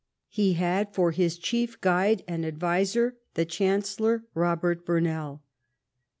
He 0.29 0.53
had 0.53 0.95
for 0.95 1.11
his 1.11 1.37
chief 1.37 1.79
guide 1.79 2.23
and 2.27 2.43
adviser 2.43 3.17
the 3.35 3.45
chancellor 3.45 4.23
Kobert 4.33 4.83
Burnell. 4.83 5.43